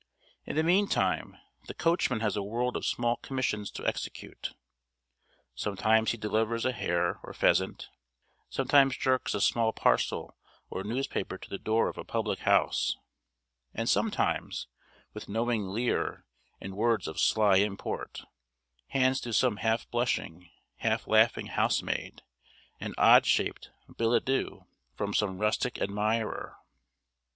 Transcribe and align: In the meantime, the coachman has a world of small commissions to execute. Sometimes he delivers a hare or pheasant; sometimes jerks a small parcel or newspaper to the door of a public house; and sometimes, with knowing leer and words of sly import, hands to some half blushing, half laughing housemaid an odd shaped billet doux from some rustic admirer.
In 0.45 0.55
the 0.55 0.63
meantime, 0.63 1.37
the 1.67 1.75
coachman 1.75 2.21
has 2.21 2.35
a 2.35 2.41
world 2.41 2.75
of 2.75 2.87
small 2.87 3.17
commissions 3.17 3.69
to 3.69 3.85
execute. 3.85 4.55
Sometimes 5.53 6.09
he 6.09 6.17
delivers 6.17 6.65
a 6.65 6.71
hare 6.71 7.19
or 7.21 7.33
pheasant; 7.35 7.87
sometimes 8.49 8.97
jerks 8.97 9.35
a 9.35 9.41
small 9.41 9.71
parcel 9.71 10.35
or 10.71 10.83
newspaper 10.83 11.37
to 11.37 11.47
the 11.47 11.59
door 11.59 11.87
of 11.87 11.99
a 11.99 12.03
public 12.03 12.39
house; 12.39 12.97
and 13.75 13.87
sometimes, 13.87 14.65
with 15.13 15.29
knowing 15.29 15.67
leer 15.67 16.25
and 16.59 16.75
words 16.75 17.07
of 17.07 17.19
sly 17.19 17.57
import, 17.57 18.25
hands 18.87 19.21
to 19.21 19.31
some 19.31 19.57
half 19.57 19.87
blushing, 19.91 20.49
half 20.77 21.05
laughing 21.05 21.45
housemaid 21.45 22.23
an 22.79 22.95
odd 22.97 23.27
shaped 23.27 23.69
billet 23.97 24.25
doux 24.25 24.65
from 24.95 25.13
some 25.13 25.37
rustic 25.37 25.79
admirer. 25.79 26.57